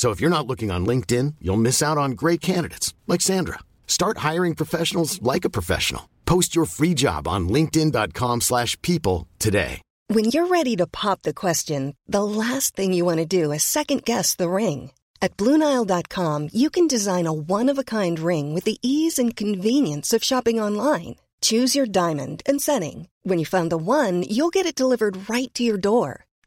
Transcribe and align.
So 0.00 0.12
if 0.12 0.18
you're 0.18 0.36
not 0.36 0.46
looking 0.46 0.70
on 0.70 0.86
LinkedIn, 0.86 1.34
you'll 1.42 1.58
miss 1.58 1.82
out 1.82 1.98
on 1.98 2.12
great 2.12 2.40
candidates 2.40 2.94
like 3.06 3.20
Sandra. 3.20 3.58
Start 3.86 4.24
hiring 4.28 4.54
professionals 4.54 5.20
like 5.20 5.44
a 5.44 5.50
professional. 5.50 6.08
Post 6.24 6.56
your 6.56 6.64
free 6.64 6.94
job 6.94 7.28
on 7.28 7.50
linkedin.com/people 7.50 9.26
today. 9.38 9.82
When 10.08 10.24
you're 10.32 10.46
ready 10.46 10.74
to 10.76 10.86
pop 10.86 11.20
the 11.20 11.34
question, 11.34 11.92
the 12.08 12.24
last 12.24 12.74
thing 12.76 12.94
you 12.94 13.04
want 13.04 13.18
to 13.18 13.26
do 13.42 13.52
is 13.52 13.62
second 13.62 14.06
guess 14.06 14.34
the 14.34 14.48
ring. 14.48 14.90
At 15.20 15.36
Bluenile.com, 15.36 16.48
you 16.50 16.70
can 16.70 16.86
design 16.88 17.26
a 17.26 17.38
one-of-a-kind 17.58 18.16
ring 18.30 18.54
with 18.54 18.64
the 18.64 18.78
ease 18.80 19.22
and 19.22 19.36
convenience 19.36 20.16
of 20.16 20.24
shopping 20.24 20.58
online. 20.66 21.16
Choose 21.42 21.76
your 21.76 21.92
diamond 22.00 22.42
and 22.48 22.62
setting. 22.62 23.08
When 23.28 23.38
you 23.38 23.44
find 23.44 23.70
the 23.70 23.76
one, 23.76 24.22
you'll 24.22 24.56
get 24.56 24.64
it 24.70 24.80
delivered 24.80 25.28
right 25.28 25.52
to 25.56 25.62
your 25.62 25.80
door. 25.90 26.24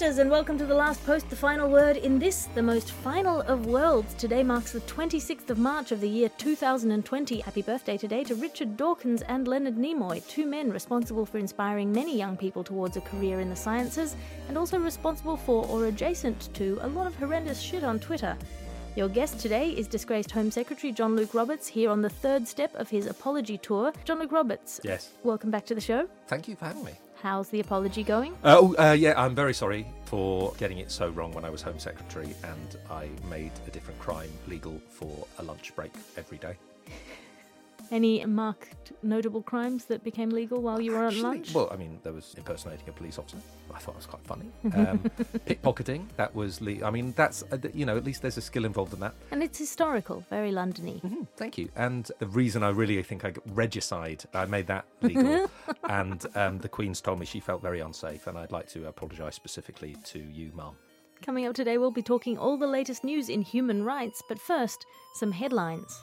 And 0.00 0.30
welcome 0.30 0.56
to 0.58 0.64
the 0.64 0.74
last 0.74 1.04
post, 1.04 1.28
the 1.28 1.36
final 1.36 1.68
word 1.68 1.96
in 1.96 2.18
this, 2.18 2.46
the 2.54 2.62
most 2.62 2.92
final 2.92 3.40
of 3.42 3.66
worlds. 3.66 4.14
Today 4.14 4.42
marks 4.42 4.72
the 4.72 4.80
26th 4.82 5.50
of 5.50 5.58
March 5.58 5.92
of 5.92 6.00
the 6.00 6.08
year 6.08 6.28
2020. 6.38 7.40
Happy 7.40 7.62
birthday 7.62 7.96
today 7.98 8.24
to 8.24 8.34
Richard 8.36 8.76
Dawkins 8.76 9.22
and 9.22 9.46
Leonard 9.46 9.76
Nimoy, 9.76 10.26
two 10.28 10.46
men 10.46 10.70
responsible 10.70 11.26
for 11.26 11.38
inspiring 11.38 11.92
many 11.92 12.16
young 12.16 12.36
people 12.36 12.62
towards 12.64 12.96
a 12.96 13.00
career 13.00 13.40
in 13.40 13.50
the 13.50 13.56
sciences, 13.56 14.14
and 14.48 14.56
also 14.56 14.78
responsible 14.78 15.36
for 15.36 15.66
or 15.66 15.86
adjacent 15.86 16.52
to 16.54 16.78
a 16.82 16.88
lot 16.88 17.06
of 17.06 17.14
horrendous 17.16 17.60
shit 17.60 17.84
on 17.84 17.98
Twitter. 17.98 18.36
Your 18.96 19.08
guest 19.08 19.40
today 19.40 19.70
is 19.70 19.86
disgraced 19.86 20.30
Home 20.30 20.50
Secretary 20.50 20.92
John 20.92 21.16
Luke 21.16 21.34
Roberts 21.34 21.66
here 21.68 21.90
on 21.90 22.02
the 22.02 22.10
third 22.10 22.48
step 22.48 22.74
of 22.76 22.88
his 22.88 23.06
apology 23.06 23.58
tour. 23.58 23.92
John 24.04 24.20
Luke 24.20 24.32
Roberts, 24.32 24.80
Yes. 24.84 25.10
welcome 25.22 25.50
back 25.50 25.66
to 25.66 25.74
the 25.74 25.80
show. 25.80 26.08
Thank 26.28 26.48
you 26.48 26.56
for 26.56 26.64
having 26.66 26.84
me. 26.84 26.92
How's 27.22 27.48
the 27.48 27.58
apology 27.58 28.04
going? 28.04 28.32
Uh, 28.44 28.58
oh, 28.60 28.76
uh, 28.78 28.92
yeah, 28.92 29.20
I'm 29.20 29.34
very 29.34 29.52
sorry 29.52 29.86
for 30.04 30.54
getting 30.56 30.78
it 30.78 30.90
so 30.90 31.08
wrong 31.08 31.32
when 31.32 31.44
I 31.44 31.50
was 31.50 31.62
Home 31.62 31.78
Secretary 31.78 32.34
and 32.44 32.76
I 32.88 33.08
made 33.28 33.50
a 33.66 33.70
different 33.70 33.98
crime 33.98 34.30
legal 34.46 34.80
for 34.88 35.26
a 35.38 35.42
lunch 35.42 35.74
break 35.74 35.92
every 36.16 36.38
day. 36.38 36.56
Any 37.90 38.24
marked 38.26 38.92
notable 39.02 39.42
crimes 39.42 39.86
that 39.86 40.04
became 40.04 40.30
legal 40.30 40.60
while 40.60 40.80
you 40.80 40.92
were 40.92 41.04
on 41.06 41.22
lunch? 41.22 41.54
Well, 41.54 41.68
I 41.72 41.76
mean, 41.76 41.98
there 42.02 42.12
was 42.12 42.34
impersonating 42.36 42.88
a 42.88 42.92
police 42.92 43.18
officer. 43.18 43.38
I 43.74 43.78
thought 43.78 43.92
it 43.92 43.96
was 43.98 44.06
quite 44.06 44.24
funny. 44.24 44.50
Um, 44.74 44.98
pickpocketing, 45.46 46.06
that 46.16 46.34
was, 46.34 46.60
le- 46.60 46.84
I 46.84 46.90
mean, 46.90 47.12
that's, 47.16 47.44
uh, 47.50 47.56
you 47.72 47.86
know, 47.86 47.96
at 47.96 48.04
least 48.04 48.20
there's 48.22 48.36
a 48.36 48.42
skill 48.42 48.64
involved 48.64 48.92
in 48.92 49.00
that. 49.00 49.14
and 49.30 49.42
it's 49.42 49.58
historical, 49.58 50.24
very 50.28 50.50
Londony. 50.52 51.00
Mhm, 51.02 51.26
Thank 51.36 51.56
you. 51.56 51.68
And 51.76 52.10
the 52.18 52.26
reason 52.26 52.62
I 52.62 52.70
really 52.70 53.02
think 53.02 53.24
I 53.24 53.30
got 53.30 53.44
regicide, 53.56 54.24
I 54.34 54.44
made 54.44 54.66
that 54.66 54.84
legal. 55.02 55.50
and 55.88 56.26
um, 56.34 56.58
the 56.58 56.68
Queen's 56.68 57.00
told 57.00 57.18
me 57.20 57.26
she 57.26 57.40
felt 57.40 57.62
very 57.62 57.80
unsafe, 57.80 58.26
and 58.26 58.36
I'd 58.36 58.52
like 58.52 58.68
to 58.70 58.86
apologise 58.88 59.34
specifically 59.34 59.96
to 60.06 60.18
you, 60.18 60.50
Mum. 60.54 60.76
Coming 61.22 61.46
up 61.46 61.54
today, 61.54 61.78
we'll 61.78 61.90
be 61.90 62.02
talking 62.02 62.38
all 62.38 62.56
the 62.56 62.66
latest 62.66 63.02
news 63.02 63.28
in 63.28 63.42
human 63.42 63.82
rights, 63.84 64.22
but 64.28 64.38
first, 64.38 64.86
some 65.14 65.32
headlines. 65.32 65.98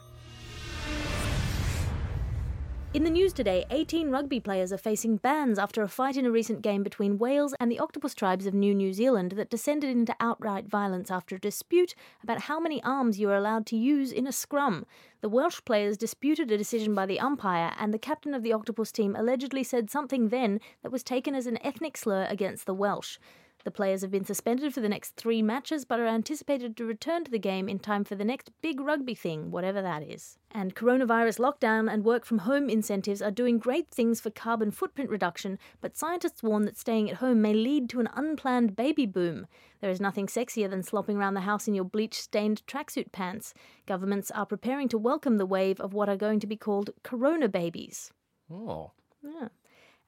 In 2.95 3.03
the 3.03 3.09
news 3.09 3.33
today, 3.33 3.65
18 3.71 4.09
rugby 4.09 4.39
players 4.39 4.71
are 4.71 4.77
facing 4.77 5.17
bans 5.17 5.59
after 5.59 5.81
a 5.81 5.87
fight 5.89 6.15
in 6.15 6.25
a 6.25 6.31
recent 6.31 6.61
game 6.61 6.81
between 6.81 7.17
Wales 7.17 7.53
and 7.59 7.69
the 7.69 7.77
octopus 7.77 8.15
tribes 8.15 8.45
of 8.45 8.53
New 8.53 8.73
New 8.73 8.93
Zealand 8.93 9.33
that 9.33 9.49
descended 9.49 9.89
into 9.89 10.15
outright 10.21 10.65
violence 10.65 11.11
after 11.11 11.35
a 11.35 11.39
dispute 11.39 11.93
about 12.23 12.43
how 12.43 12.57
many 12.57 12.81
arms 12.83 13.19
you 13.19 13.29
are 13.29 13.35
allowed 13.35 13.65
to 13.65 13.75
use 13.75 14.13
in 14.13 14.25
a 14.27 14.31
scrum. 14.31 14.85
The 15.19 15.27
Welsh 15.27 15.59
players 15.65 15.97
disputed 15.97 16.49
a 16.51 16.57
decision 16.57 16.95
by 16.95 17.05
the 17.05 17.19
umpire, 17.19 17.73
and 17.77 17.93
the 17.93 17.99
captain 17.99 18.33
of 18.33 18.43
the 18.43 18.53
octopus 18.53 18.93
team 18.93 19.13
allegedly 19.13 19.65
said 19.65 19.91
something 19.91 20.29
then 20.29 20.61
that 20.81 20.91
was 20.93 21.03
taken 21.03 21.35
as 21.35 21.47
an 21.47 21.59
ethnic 21.65 21.97
slur 21.97 22.25
against 22.29 22.65
the 22.65 22.73
Welsh. 22.73 23.17
The 23.65 23.71
players 23.71 24.03
have 24.03 24.11
been 24.11 24.23
suspended 24.23 24.75
for 24.75 24.79
the 24.79 24.87
next 24.87 25.15
three 25.15 25.41
matches, 25.41 25.85
but 25.85 25.99
are 25.99 26.05
anticipated 26.05 26.77
to 26.77 26.85
return 26.85 27.23
to 27.23 27.31
the 27.31 27.39
game 27.39 27.67
in 27.67 27.79
time 27.79 28.03
for 28.03 28.13
the 28.13 28.23
next 28.23 28.51
big 28.61 28.79
rugby 28.79 29.15
thing, 29.15 29.49
whatever 29.49 29.81
that 29.81 30.03
is. 30.03 30.37
And 30.51 30.75
coronavirus 30.75 31.39
lockdown 31.39 31.91
and 31.91 32.05
work 32.05 32.25
from 32.25 32.37
home 32.37 32.69
incentives 32.69 33.23
are 33.23 33.31
doing 33.31 33.57
great 33.57 33.89
things 33.89 34.21
for 34.21 34.29
carbon 34.29 34.69
footprint 34.69 35.09
reduction, 35.09 35.57
but 35.81 35.97
scientists 35.97 36.43
warn 36.43 36.65
that 36.65 36.77
staying 36.77 37.09
at 37.09 37.17
home 37.17 37.41
may 37.41 37.55
lead 37.55 37.89
to 37.89 37.99
an 37.99 38.09
unplanned 38.13 38.75
baby 38.75 39.07
boom. 39.07 39.47
There 39.81 39.89
is 39.89 39.99
nothing 39.99 40.27
sexier 40.27 40.69
than 40.69 40.83
slopping 40.83 41.17
around 41.17 41.33
the 41.33 41.41
house 41.41 41.67
in 41.67 41.73
your 41.73 41.85
bleach 41.85 42.21
stained 42.21 42.61
tracksuit 42.67 43.11
pants. 43.11 43.55
Governments 43.87 44.29
are 44.29 44.45
preparing 44.45 44.89
to 44.89 44.99
welcome 44.99 45.37
the 45.37 45.45
wave 45.47 45.81
of 45.81 45.91
what 45.91 46.07
are 46.07 46.15
going 46.15 46.39
to 46.39 46.47
be 46.47 46.55
called 46.55 46.91
corona 47.01 47.49
babies. 47.49 48.11
Oh. 48.51 48.91
Yeah. 49.23 49.47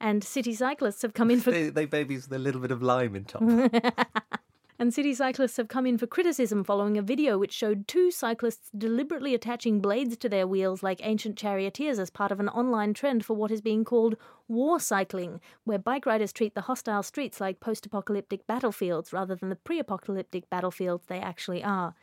And 0.00 0.22
city 0.22 0.54
cyclists 0.54 1.02
have 1.02 1.14
come 1.14 1.30
in 1.30 1.40
for 1.40 1.50
They, 1.50 1.70
they 1.70 1.86
babies 1.86 2.28
with 2.28 2.38
a 2.38 2.42
little 2.42 2.60
bit 2.60 2.70
of 2.70 2.82
lime 2.82 3.16
in 3.16 3.24
top. 3.24 3.42
And 4.80 4.94
city 4.94 5.12
cyclists 5.12 5.56
have 5.56 5.66
come 5.66 5.86
in 5.86 5.98
for 5.98 6.06
criticism 6.06 6.62
following 6.62 6.96
a 6.96 7.02
video 7.02 7.36
which 7.36 7.52
showed 7.52 7.88
two 7.88 8.12
cyclists 8.12 8.70
deliberately 8.78 9.34
attaching 9.34 9.80
blades 9.80 10.16
to 10.18 10.28
their 10.28 10.46
wheels 10.46 10.84
like 10.84 11.00
ancient 11.02 11.36
charioteers 11.36 11.98
as 11.98 12.10
part 12.10 12.30
of 12.30 12.38
an 12.38 12.48
online 12.48 12.94
trend 12.94 13.24
for 13.24 13.34
what 13.34 13.50
is 13.50 13.60
being 13.60 13.84
called 13.84 14.16
war 14.46 14.78
cycling, 14.78 15.40
where 15.64 15.80
bike 15.80 16.06
riders 16.06 16.32
treat 16.32 16.54
the 16.54 16.60
hostile 16.60 17.02
streets 17.02 17.40
like 17.40 17.58
post 17.58 17.86
apocalyptic 17.86 18.46
battlefields 18.46 19.12
rather 19.12 19.34
than 19.34 19.48
the 19.48 19.56
pre 19.56 19.80
apocalyptic 19.80 20.48
battlefields 20.48 21.06
they 21.08 21.18
actually 21.18 21.64
are. 21.64 21.96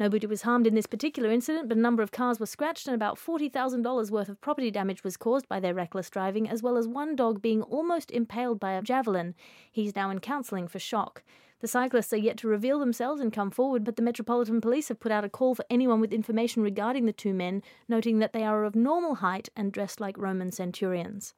Nobody 0.00 0.26
was 0.28 0.42
harmed 0.42 0.66
in 0.66 0.74
this 0.74 0.86
particular 0.86 1.30
incident, 1.30 1.68
but 1.68 1.76
a 1.76 1.80
number 1.80 2.04
of 2.04 2.12
cars 2.12 2.38
were 2.38 2.46
scratched 2.46 2.86
and 2.86 2.94
about 2.94 3.18
$40,000 3.18 4.10
worth 4.10 4.28
of 4.28 4.40
property 4.40 4.70
damage 4.70 5.02
was 5.02 5.16
caused 5.16 5.48
by 5.48 5.58
their 5.58 5.74
reckless 5.74 6.08
driving, 6.08 6.48
as 6.48 6.62
well 6.62 6.76
as 6.76 6.86
one 6.86 7.16
dog 7.16 7.42
being 7.42 7.62
almost 7.62 8.12
impaled 8.12 8.60
by 8.60 8.72
a 8.72 8.82
javelin. 8.82 9.34
He's 9.72 9.96
now 9.96 10.10
in 10.10 10.20
counselling 10.20 10.68
for 10.68 10.78
shock. 10.78 11.24
The 11.60 11.66
cyclists 11.66 12.12
are 12.12 12.16
yet 12.16 12.36
to 12.38 12.48
reveal 12.48 12.78
themselves 12.78 13.20
and 13.20 13.32
come 13.32 13.50
forward, 13.50 13.82
but 13.82 13.96
the 13.96 14.02
Metropolitan 14.02 14.60
Police 14.60 14.86
have 14.86 15.00
put 15.00 15.10
out 15.10 15.24
a 15.24 15.28
call 15.28 15.56
for 15.56 15.64
anyone 15.68 16.00
with 16.00 16.12
information 16.12 16.62
regarding 16.62 17.06
the 17.06 17.12
two 17.12 17.34
men, 17.34 17.64
noting 17.88 18.20
that 18.20 18.32
they 18.32 18.44
are 18.44 18.62
of 18.62 18.76
normal 18.76 19.16
height 19.16 19.48
and 19.56 19.72
dressed 19.72 20.00
like 20.00 20.16
Roman 20.16 20.52
centurions. 20.52 21.34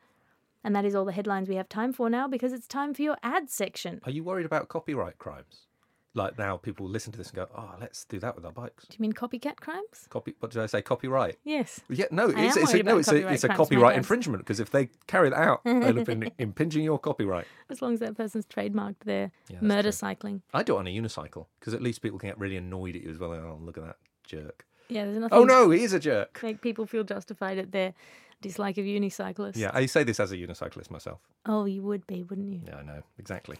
And 0.63 0.77
that 0.77 0.85
is 0.85 0.95
all 0.95 1.07
the 1.07 1.13
headlines 1.13 1.49
we 1.49 1.57
have 1.57 1.71
time 1.71 1.95
for 1.95 2.11
now 2.11 2.29
because 2.29 2.53
it's 2.53 2.69
time 2.69 2.93
for 2.93 3.01
your 3.01 3.17
ad 3.23 3.49
section. 3.49 4.03
Are 4.05 4.11
you 4.11 4.23
worried 4.23 4.45
about 4.45 4.69
copyright 4.69 5.17
crimes? 5.17 5.69
Like 6.15 6.37
now 6.39 6.57
people 6.57 6.89
listen 6.89 7.13
to 7.13 7.19
this 7.19 7.29
and 7.29 7.37
go, 7.37 7.49
"Oh, 7.57 7.75
let's 7.81 8.05
do 8.05 8.19
that 8.19 8.35
with 8.35 8.45
our 8.45 8.53
bikes." 8.53 8.85
Do 8.87 8.97
you 8.99 9.03
mean 9.03 9.13
copycat 9.13 9.57
crimes? 9.57 10.07
Copy? 10.09 10.35
What 10.41 10.51
did 10.53 10.63
I 10.63 10.67
say? 10.67 10.83
Copyright? 10.83 11.37
Yes. 11.45 11.81
Yeah, 11.89 12.07
no, 12.11 12.31
I 12.35 12.47
it's, 12.47 12.57
it's 12.57 12.75
a, 12.75 12.83
no, 12.83 12.99
it's 12.99 13.09
a, 13.09 13.13
copyright 13.13 13.35
it's 13.35 13.45
a 13.45 13.49
copyright 13.49 13.97
infringement 13.97 14.43
because 14.45 14.61
if 14.61 14.71
they 14.71 14.89
carry 15.07 15.31
that 15.31 15.39
out, 15.39 15.63
they'll 15.65 15.97
have 15.97 16.07
been 16.07 16.31
impinging 16.39 16.85
your 16.85 16.99
copyright. 16.99 17.47
As 17.69 17.81
long 17.81 17.95
as 17.95 18.01
that 18.01 18.17
person's 18.17 18.47
trademarked 18.47 19.01
their 19.05 19.31
Yeah, 19.49 19.59
murder 19.61 19.83
true. 19.83 19.93
cycling. 19.93 20.43
I 20.53 20.63
do 20.63 20.77
it 20.77 20.79
on 20.81 20.87
a 20.87 20.91
unicycle 20.97 21.47
because 21.59 21.75
at 21.75 21.83
least 21.83 22.03
people 22.03 22.19
can 22.19 22.29
get 22.31 22.39
really 22.39 22.57
annoyed 22.57 22.97
at 22.97 23.03
you 23.03 23.11
as 23.11 23.19
well. 23.19 23.33
Oh, 23.33 23.59
look 23.63 23.79
at 23.79 23.85
that 23.85 23.97
jerk. 24.25 24.67
Yeah, 24.89 25.05
there's 25.05 25.19
nothing 25.19 25.39
Oh 25.39 25.45
no, 25.45 25.71
he 25.71 25.85
is 25.85 25.93
a 25.93 26.01
jerk. 26.01 26.41
make 26.43 26.61
people 26.61 26.87
feel 26.87 27.05
justified 27.05 27.59
at 27.59 27.71
their 27.71 27.95
dislike 28.43 28.79
of 28.79 28.85
unicyclists. 28.85 29.57
Yeah, 29.57 29.71
I 29.73 29.87
say 29.87 30.03
this 30.03 30.19
as 30.19 30.33
a 30.33 30.37
unicyclist 30.37 30.91
myself. 30.91 31.21
Oh, 31.47 31.67
you 31.67 31.83
would 31.83 32.07
be, 32.09 32.25
wouldn't 32.25 32.53
you? 32.53 32.63
Yeah, 32.67 32.79
I 32.79 32.83
know 32.83 33.03
exactly. 33.19 33.59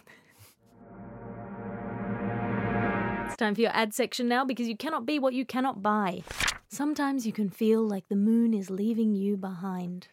Time 3.41 3.55
for 3.55 3.61
your 3.61 3.75
ad 3.75 3.91
section 3.91 4.27
now 4.27 4.45
because 4.45 4.67
you 4.67 4.77
cannot 4.77 5.03
be 5.03 5.17
what 5.17 5.33
you 5.33 5.43
cannot 5.43 5.81
buy. 5.81 6.21
Sometimes 6.69 7.25
you 7.25 7.33
can 7.33 7.49
feel 7.49 7.81
like 7.81 8.07
the 8.07 8.15
moon 8.15 8.53
is 8.53 8.69
leaving 8.69 9.15
you 9.15 9.35
behind. 9.35 10.09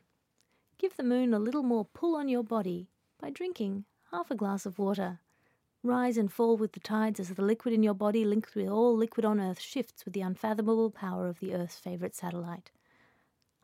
Give 0.78 0.96
the 0.96 1.02
moon 1.02 1.34
a 1.34 1.38
little 1.38 1.62
more 1.62 1.84
pull 1.84 2.16
on 2.16 2.28
your 2.28 2.42
body 2.42 2.88
by 3.20 3.28
drinking 3.28 3.84
half 4.10 4.30
a 4.30 4.34
glass 4.34 4.64
of 4.64 4.78
water. 4.78 5.20
Rise 5.82 6.16
and 6.16 6.32
fall 6.32 6.56
with 6.56 6.72
the 6.72 6.80
tides 6.80 7.20
as 7.20 7.28
the 7.28 7.42
liquid 7.42 7.75
in 7.75 7.82
your 7.82 7.94
body, 7.94 8.25
linked 8.25 8.54
with 8.54 8.66
all 8.66 8.96
liquid 8.96 9.26
on 9.26 9.40
Earth, 9.40 9.60
shifts 9.60 10.06
with 10.06 10.14
the 10.14 10.22
unfathomable 10.22 10.90
power 10.90 11.28
of 11.28 11.38
the 11.38 11.54
Earth's 11.54 11.78
favourite 11.78 12.16
satellite. 12.16 12.70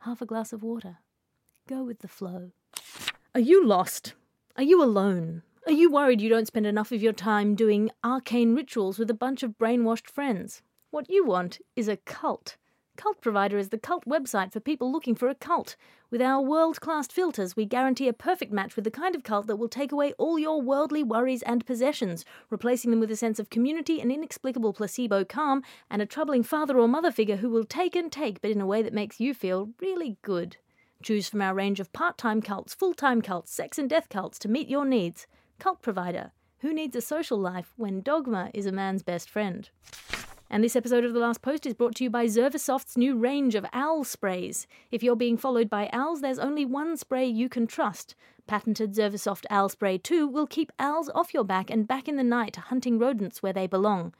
Half 0.01 0.21
a 0.21 0.27
glass 0.27 0.53
of 0.53 0.61
water. 0.61 0.97
Go 1.67 1.83
with 1.83 1.99
the 1.99 2.07
flow. 2.07 2.51
Are 3.33 3.41
you 3.41 3.65
lost? 3.65 4.13
Are 4.55 4.63
you 4.63 4.83
alone? 4.83 5.41
Are 5.67 5.71
you 5.71 5.89
worried 5.89 6.21
you 6.21 6.29
don't 6.29 6.45
spend 6.45 6.67
enough 6.67 6.91
of 6.91 7.01
your 7.01 7.11
time 7.11 7.55
doing 7.55 7.89
arcane 8.03 8.53
rituals 8.53 8.99
with 8.99 9.09
a 9.09 9.15
bunch 9.15 9.41
of 9.41 9.57
brainwashed 9.57 10.07
friends? 10.07 10.61
What 10.91 11.09
you 11.09 11.25
want 11.25 11.57
is 11.75 11.87
a 11.87 11.97
cult. 11.97 12.57
Cult 12.97 13.19
Provider 13.19 13.57
is 13.57 13.69
the 13.69 13.79
cult 13.79 14.05
website 14.05 14.53
for 14.53 14.59
people 14.59 14.91
looking 14.91 15.15
for 15.15 15.27
a 15.27 15.33
cult. 15.33 15.75
With 16.11 16.21
our 16.21 16.39
world 16.39 16.79
class 16.81 17.07
filters, 17.07 17.55
we 17.55 17.65
guarantee 17.65 18.07
a 18.07 18.13
perfect 18.13 18.51
match 18.51 18.75
with 18.75 18.85
the 18.85 18.91
kind 18.91 19.15
of 19.15 19.23
cult 19.23 19.47
that 19.47 19.55
will 19.55 19.67
take 19.67 19.91
away 19.91 20.13
all 20.19 20.37
your 20.37 20.61
worldly 20.61 21.01
worries 21.01 21.41
and 21.41 21.65
possessions, 21.65 22.25
replacing 22.51 22.91
them 22.91 22.99
with 22.99 23.09
a 23.09 23.15
sense 23.15 23.39
of 23.39 23.49
community, 23.49 23.99
an 23.99 24.11
inexplicable 24.11 24.71
placebo 24.71 25.25
calm, 25.25 25.63
and 25.89 25.99
a 25.99 26.05
troubling 26.05 26.43
father 26.43 26.77
or 26.77 26.87
mother 26.87 27.11
figure 27.11 27.37
who 27.37 27.49
will 27.49 27.65
take 27.65 27.95
and 27.95 28.11
take, 28.11 28.39
but 28.39 28.51
in 28.51 28.61
a 28.61 28.67
way 28.67 28.83
that 28.83 28.93
makes 28.93 29.19
you 29.19 29.33
feel 29.33 29.71
really 29.81 30.17
good. 30.21 30.57
Choose 31.01 31.27
from 31.27 31.41
our 31.41 31.55
range 31.55 31.79
of 31.79 31.91
part 31.91 32.19
time 32.19 32.43
cults, 32.43 32.75
full 32.75 32.93
time 32.93 33.23
cults, 33.23 33.51
sex 33.51 33.79
and 33.79 33.89
death 33.89 34.09
cults 34.09 34.37
to 34.37 34.47
meet 34.47 34.69
your 34.69 34.85
needs. 34.85 35.25
Cult 35.59 35.81
Provider. 35.81 36.31
Who 36.59 36.73
needs 36.73 36.95
a 36.95 37.01
social 37.01 37.37
life 37.37 37.73
when 37.77 38.01
dogma 38.01 38.51
is 38.53 38.65
a 38.65 38.71
man's 38.71 39.03
best 39.03 39.29
friend? 39.29 39.69
And 40.49 40.63
this 40.63 40.75
episode 40.75 41.03
of 41.03 41.13
The 41.13 41.19
Last 41.19 41.41
Post 41.41 41.65
is 41.65 41.73
brought 41.73 41.95
to 41.95 42.03
you 42.03 42.09
by 42.09 42.25
Zervasoft's 42.25 42.97
new 42.97 43.15
range 43.15 43.55
of 43.55 43.65
owl 43.73 44.03
sprays. 44.03 44.67
If 44.91 45.01
you're 45.01 45.15
being 45.15 45.37
followed 45.37 45.69
by 45.69 45.89
owls, 45.91 46.21
there's 46.21 46.39
only 46.39 46.65
one 46.65 46.97
spray 46.97 47.25
you 47.25 47.49
can 47.49 47.67
trust. 47.67 48.15
Patented 48.47 48.93
Zervasoft 48.93 49.45
Owl 49.49 49.69
Spray 49.69 49.97
2 49.97 50.27
will 50.27 50.45
keep 50.45 50.71
owls 50.77 51.09
off 51.15 51.33
your 51.33 51.43
back 51.43 51.71
and 51.71 51.87
back 51.87 52.07
in 52.07 52.15
the 52.15 52.23
night 52.23 52.55
hunting 52.57 52.99
rodents 52.99 53.41
where 53.41 53.53
they 53.53 53.65
belong. 53.65 54.13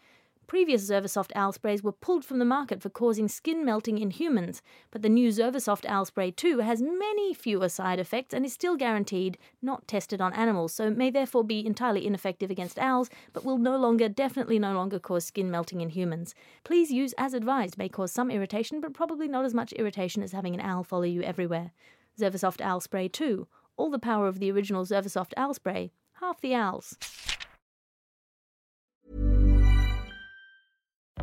Previous 0.47 0.87
Zervasoft 0.87 1.31
owl 1.33 1.51
sprays 1.51 1.81
were 1.81 1.91
pulled 1.91 2.23
from 2.23 2.37
the 2.37 2.45
market 2.45 2.79
for 2.79 2.89
causing 2.89 3.27
skin 3.27 3.65
melting 3.65 3.97
in 3.97 4.11
humans, 4.11 4.61
but 4.91 5.01
the 5.01 5.09
new 5.09 5.29
Zervasoft 5.29 5.85
Owl 5.87 6.05
Spray 6.05 6.29
2 6.29 6.59
has 6.59 6.83
many 6.83 7.33
fewer 7.33 7.67
side 7.67 7.99
effects 7.99 8.31
and 8.31 8.45
is 8.45 8.53
still 8.53 8.75
guaranteed 8.75 9.39
not 9.63 9.87
tested 9.87 10.21
on 10.21 10.33
animals, 10.33 10.71
so 10.71 10.91
may 10.91 11.09
therefore 11.09 11.43
be 11.43 11.65
entirely 11.65 12.05
ineffective 12.05 12.51
against 12.51 12.77
owls, 12.77 13.09
but 13.33 13.43
will 13.43 13.57
no 13.57 13.75
longer, 13.75 14.07
definitely 14.07 14.59
no 14.59 14.73
longer 14.73 14.99
cause 14.99 15.25
skin 15.25 15.49
melting 15.49 15.81
in 15.81 15.89
humans. 15.89 16.35
Please 16.63 16.91
use 16.91 17.15
as 17.17 17.33
advised, 17.33 17.79
may 17.79 17.89
cause 17.89 18.11
some 18.11 18.29
irritation, 18.29 18.79
but 18.79 18.93
probably 18.93 19.27
not 19.27 19.45
as 19.45 19.53
much 19.53 19.73
irritation 19.73 20.21
as 20.21 20.31
having 20.31 20.53
an 20.53 20.61
owl 20.61 20.83
follow 20.83 21.03
you 21.03 21.23
everywhere. 21.23 21.71
Zervasoft 22.19 22.61
Owl 22.61 22.81
Spray 22.81 23.07
2, 23.07 23.47
all 23.77 23.89
the 23.89 23.97
power 23.97 24.27
of 24.27 24.37
the 24.39 24.51
original 24.51 24.85
Zervasoft 24.85 25.33
Owl 25.37 25.55
Spray, 25.55 25.91
half 26.19 26.39
the 26.39 26.53
owls. 26.53 26.97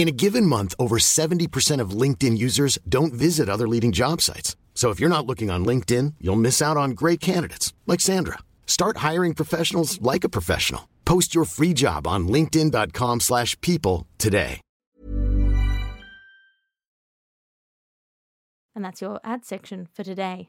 In 0.00 0.08
a 0.08 0.12
given 0.12 0.46
month, 0.46 0.74
over 0.78 0.96
70% 0.96 1.78
of 1.78 1.90
LinkedIn 1.90 2.38
users 2.38 2.78
don't 2.88 3.12
visit 3.12 3.50
other 3.50 3.68
leading 3.68 3.92
job 3.92 4.22
sites. 4.22 4.56
So 4.72 4.88
if 4.88 4.98
you're 4.98 5.10
not 5.10 5.26
looking 5.26 5.50
on 5.50 5.66
LinkedIn, 5.66 6.14
you'll 6.22 6.36
miss 6.40 6.62
out 6.62 6.78
on 6.78 6.92
great 6.92 7.20
candidates 7.20 7.74
like 7.86 8.00
Sandra. 8.00 8.38
Start 8.66 8.96
hiring 9.08 9.34
professionals 9.34 10.00
like 10.00 10.24
a 10.24 10.30
professional. 10.30 10.88
Post 11.04 11.34
your 11.34 11.44
free 11.44 11.74
job 11.74 12.06
on 12.06 12.28
linkedin.com/people 12.28 14.06
today. 14.16 14.62
And 18.74 18.82
that's 18.82 19.02
your 19.02 19.20
ad 19.22 19.44
section 19.44 19.86
for 19.92 20.02
today. 20.02 20.48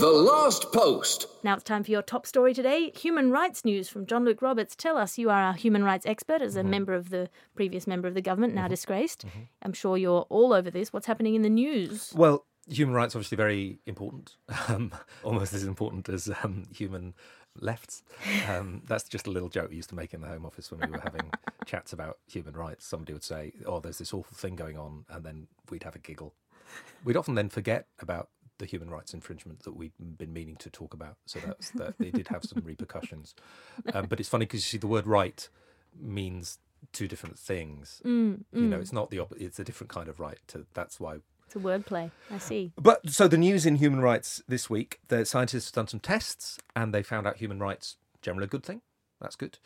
The 0.00 0.06
Last 0.08 0.72
Post. 0.72 1.26
Now 1.42 1.52
it's 1.56 1.62
time 1.62 1.84
for 1.84 1.90
your 1.90 2.00
top 2.00 2.26
story 2.26 2.54
today 2.54 2.90
human 2.96 3.30
rights 3.30 3.66
news 3.66 3.90
from 3.90 4.06
John 4.06 4.24
Luke 4.24 4.40
Roberts. 4.40 4.74
Tell 4.74 4.96
us, 4.96 5.18
you 5.18 5.28
are 5.28 5.42
our 5.42 5.52
human 5.52 5.84
rights 5.84 6.06
expert 6.06 6.40
as 6.40 6.56
a 6.56 6.64
member 6.64 6.94
of 6.94 7.10
the 7.10 7.28
previous 7.54 7.86
member 7.86 8.08
of 8.08 8.14
the 8.14 8.22
government, 8.22 8.54
now 8.54 8.66
disgraced. 8.66 9.26
I'm 9.60 9.74
sure 9.74 9.98
you're 9.98 10.22
all 10.30 10.54
over 10.54 10.70
this. 10.70 10.90
What's 10.90 11.04
happening 11.04 11.34
in 11.34 11.42
the 11.42 11.50
news? 11.50 12.14
Well, 12.16 12.46
human 12.66 12.94
rights 12.94 13.14
obviously 13.14 13.36
very 13.36 13.78
important, 13.84 14.36
um, 14.68 14.90
almost 15.22 15.52
as 15.52 15.64
important 15.64 16.08
as 16.08 16.30
um, 16.42 16.64
human 16.74 17.12
lefts. 17.60 18.02
Um, 18.48 18.80
that's 18.86 19.04
just 19.04 19.26
a 19.26 19.30
little 19.30 19.50
joke 19.50 19.68
we 19.68 19.76
used 19.76 19.90
to 19.90 19.96
make 19.96 20.14
in 20.14 20.22
the 20.22 20.28
Home 20.28 20.46
Office 20.46 20.70
when 20.70 20.80
we 20.80 20.96
were 20.96 21.02
having 21.02 21.30
chats 21.66 21.92
about 21.92 22.16
human 22.26 22.54
rights. 22.54 22.86
Somebody 22.86 23.12
would 23.12 23.22
say, 23.22 23.52
"Oh, 23.66 23.80
there's 23.80 23.98
this 23.98 24.14
awful 24.14 24.34
thing 24.34 24.56
going 24.56 24.78
on," 24.78 25.04
and 25.10 25.26
then 25.26 25.48
we'd 25.68 25.82
have 25.82 25.94
a 25.94 25.98
giggle. 25.98 26.32
We'd 27.04 27.18
often 27.18 27.34
then 27.34 27.50
forget 27.50 27.86
about 28.00 28.30
the 28.60 28.66
human 28.66 28.88
rights 28.90 29.12
infringement 29.12 29.64
that 29.64 29.74
we've 29.76 29.92
been 30.18 30.32
meaning 30.32 30.56
to 30.56 30.70
talk 30.70 30.94
about. 30.94 31.16
So 31.26 31.40
that's 31.44 31.70
that 31.72 31.98
they 31.98 32.10
did 32.10 32.28
have 32.28 32.44
some 32.44 32.62
repercussions. 32.64 33.34
Um, 33.92 34.06
but 34.06 34.20
it's 34.20 34.28
funny 34.28 34.46
because 34.46 34.60
you 34.60 34.78
see 34.78 34.78
the 34.78 34.86
word 34.86 35.06
right 35.06 35.48
means 36.00 36.58
two 36.92 37.08
different 37.08 37.38
things. 37.38 38.00
Mm, 38.04 38.44
You 38.52 38.62
know, 38.68 38.78
it's 38.78 38.92
not 38.92 39.10
the 39.10 39.18
op- 39.18 39.34
it's 39.36 39.58
a 39.58 39.64
different 39.64 39.90
kind 39.90 40.08
of 40.08 40.20
right. 40.20 40.38
To 40.48 40.66
that's 40.74 41.00
why 41.00 41.16
It's 41.46 41.56
a 41.56 41.58
wordplay. 41.58 42.10
I 42.30 42.38
see. 42.38 42.72
but 42.76 43.08
so 43.10 43.26
the 43.28 43.36
news 43.38 43.66
in 43.66 43.76
human 43.76 44.00
rights 44.00 44.42
this 44.48 44.70
week, 44.70 45.00
the 45.08 45.24
scientists 45.26 45.66
have 45.68 45.74
done 45.74 45.88
some 45.88 46.00
tests 46.00 46.58
and 46.76 46.94
they 46.94 47.02
found 47.02 47.26
out 47.26 47.36
human 47.38 47.58
rights 47.58 47.96
generally 48.22 48.44
a 48.44 48.48
good 48.48 48.62
thing. 48.64 48.82
That's 49.20 49.36
good. 49.36 49.58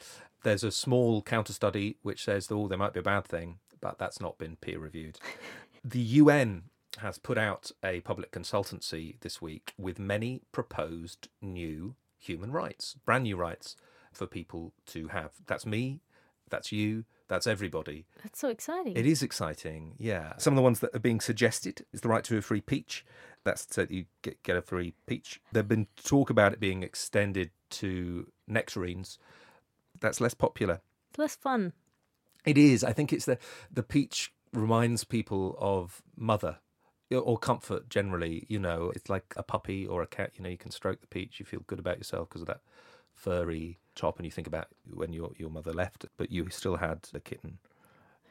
There's 0.42 0.64
a 0.64 0.70
small 0.72 1.22
counter 1.22 1.52
study 1.52 1.96
which 2.02 2.24
says 2.24 2.46
that 2.48 2.54
oh 2.54 2.68
there 2.68 2.78
might 2.78 2.92
be 2.94 3.00
a 3.00 3.04
bad 3.04 3.24
thing, 3.26 3.58
but 3.80 3.98
that's 3.98 4.20
not 4.20 4.38
been 4.38 4.56
peer 4.56 4.78
reviewed. 4.78 5.18
the 5.84 6.00
UN 6.00 6.64
has 6.96 7.18
put 7.18 7.38
out 7.38 7.70
a 7.82 8.00
public 8.00 8.30
consultancy 8.32 9.20
this 9.20 9.40
week 9.42 9.74
with 9.78 9.98
many 9.98 10.42
proposed 10.52 11.28
new 11.40 11.94
human 12.18 12.52
rights, 12.52 12.96
brand 13.04 13.24
new 13.24 13.36
rights 13.36 13.76
for 14.12 14.26
people 14.26 14.72
to 14.86 15.08
have. 15.08 15.32
That's 15.46 15.66
me, 15.66 16.00
that's 16.50 16.72
you, 16.72 17.04
that's 17.28 17.46
everybody. 17.46 18.06
That's 18.22 18.38
so 18.38 18.48
exciting. 18.48 18.96
It 18.96 19.06
is 19.06 19.22
exciting, 19.22 19.94
yeah. 19.98 20.34
Some 20.38 20.52
of 20.54 20.56
the 20.56 20.62
ones 20.62 20.80
that 20.80 20.94
are 20.94 21.00
being 21.00 21.20
suggested 21.20 21.84
is 21.92 22.00
the 22.00 22.08
right 22.08 22.24
to 22.24 22.38
a 22.38 22.42
free 22.42 22.60
peach. 22.60 23.04
That's 23.44 23.66
so 23.68 23.82
that 23.82 23.90
you 23.90 24.06
get, 24.22 24.42
get 24.42 24.56
a 24.56 24.62
free 24.62 24.94
peach. 25.06 25.40
There've 25.52 25.68
been 25.68 25.88
talk 26.02 26.30
about 26.30 26.52
it 26.52 26.60
being 26.60 26.82
extended 26.82 27.50
to 27.70 28.30
nectarines. 28.46 29.18
That's 30.00 30.20
less 30.20 30.34
popular. 30.34 30.80
It's 31.10 31.18
less 31.18 31.36
fun. 31.36 31.72
It 32.44 32.58
is. 32.58 32.84
I 32.84 32.92
think 32.92 33.12
it's 33.12 33.24
the 33.24 33.38
the 33.70 33.82
peach 33.82 34.32
reminds 34.52 35.04
people 35.04 35.56
of 35.58 36.02
mother 36.16 36.58
or 37.20 37.38
comfort 37.38 37.88
generally. 37.88 38.46
You 38.48 38.58
know, 38.58 38.92
it's 38.94 39.08
like 39.08 39.34
a 39.36 39.42
puppy 39.42 39.86
or 39.86 40.02
a 40.02 40.06
cat. 40.06 40.32
You 40.36 40.42
know, 40.44 40.50
you 40.50 40.58
can 40.58 40.70
stroke 40.70 41.00
the 41.00 41.06
peach. 41.06 41.40
You 41.40 41.46
feel 41.46 41.62
good 41.66 41.78
about 41.78 41.98
yourself 41.98 42.28
because 42.28 42.42
of 42.42 42.48
that 42.48 42.60
furry 43.12 43.78
top, 43.94 44.18
and 44.18 44.24
you 44.24 44.30
think 44.30 44.46
about 44.46 44.68
when 44.92 45.12
your 45.12 45.30
your 45.36 45.50
mother 45.50 45.72
left, 45.72 46.06
but 46.16 46.30
you 46.30 46.48
still 46.50 46.76
had 46.76 47.02
the 47.12 47.20
kitten. 47.20 47.58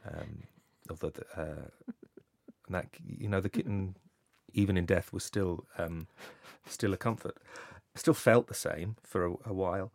Um, 0.05 0.43
although 0.89 1.11
the, 1.11 1.25
uh, 1.41 1.93
that 2.69 2.87
you 3.05 3.29
know 3.29 3.41
the 3.41 3.49
kitten, 3.49 3.95
even 4.53 4.77
in 4.77 4.85
death, 4.85 5.13
was 5.13 5.23
still 5.23 5.65
um, 5.77 6.07
still 6.65 6.93
a 6.93 6.97
comfort. 6.97 7.37
Still 7.95 8.15
felt 8.15 8.47
the 8.47 8.55
same 8.55 8.95
for 9.03 9.25
a, 9.25 9.31
a 9.45 9.53
while. 9.53 9.91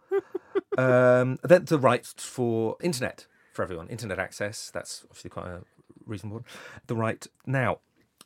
um, 0.79 1.39
then 1.43 1.65
the 1.65 1.79
rights 1.79 2.15
for 2.17 2.77
internet 2.81 3.27
for 3.59 3.65
everyone, 3.65 3.89
internet 3.89 4.21
access. 4.21 4.71
That's 4.71 5.03
obviously 5.11 5.31
quite 5.31 5.49
a 5.49 5.63
reasonable. 6.07 6.45
The 6.87 6.95
right 6.95 7.27
now, 7.45 7.81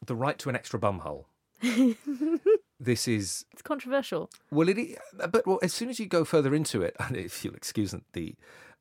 the 0.05 0.17
right 0.17 0.39
to 0.39 0.49
an 0.49 0.57
extra 0.57 0.79
bumhole. 0.79 1.25
this 2.81 3.07
is 3.07 3.45
It's 3.53 3.63
controversial. 3.63 4.31
well, 4.51 4.69
it 4.69 4.99
but 5.31 5.47
well, 5.47 5.61
as 5.63 5.73
soon 5.73 5.89
as 5.89 6.01
you 6.01 6.07
go 6.07 6.25
further 6.25 6.55
into 6.55 6.83
it, 6.83 6.97
and 6.99 7.17
if 7.29 7.45
you'll 7.45 7.55
excuse 7.55 7.95
the 8.13 8.35